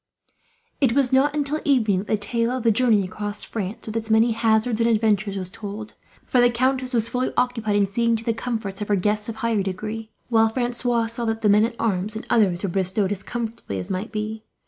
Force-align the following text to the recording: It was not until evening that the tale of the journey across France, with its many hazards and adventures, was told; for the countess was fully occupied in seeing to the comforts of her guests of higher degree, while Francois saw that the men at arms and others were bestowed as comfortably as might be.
It 0.81 0.93
was 0.93 1.13
not 1.13 1.35
until 1.35 1.61
evening 1.63 1.99
that 1.99 2.07
the 2.07 2.17
tale 2.17 2.49
of 2.49 2.63
the 2.63 2.71
journey 2.71 3.03
across 3.03 3.43
France, 3.43 3.85
with 3.85 3.95
its 3.95 4.09
many 4.09 4.31
hazards 4.31 4.81
and 4.81 4.89
adventures, 4.89 5.37
was 5.37 5.51
told; 5.51 5.93
for 6.25 6.41
the 6.41 6.49
countess 6.49 6.91
was 6.91 7.07
fully 7.07 7.29
occupied 7.37 7.75
in 7.75 7.85
seeing 7.85 8.15
to 8.15 8.23
the 8.23 8.33
comforts 8.33 8.81
of 8.81 8.87
her 8.87 8.95
guests 8.95 9.29
of 9.29 9.35
higher 9.35 9.61
degree, 9.61 10.09
while 10.27 10.49
Francois 10.49 11.05
saw 11.05 11.25
that 11.25 11.43
the 11.43 11.49
men 11.49 11.65
at 11.65 11.75
arms 11.77 12.15
and 12.15 12.25
others 12.31 12.63
were 12.63 12.69
bestowed 12.69 13.11
as 13.11 13.21
comfortably 13.21 13.77
as 13.77 13.91
might 13.91 14.11
be. 14.11 14.43